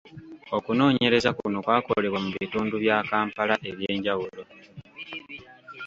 Okunoonyereza 0.57 1.29
kuno 1.37 1.57
kwakolebwa 1.65 2.19
mu 2.25 2.29
bitundu 2.35 2.75
bya 2.83 2.97
Kampala 3.09 3.55
eby’enjawulo. 3.69 4.41